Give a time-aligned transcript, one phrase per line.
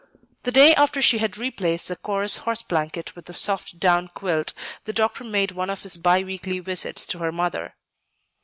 [0.41, 4.51] The day after she had replaced the coarse horse blanket with a soft down quilt,
[4.85, 7.75] the doctor made one of his bi weekly visits to her mother.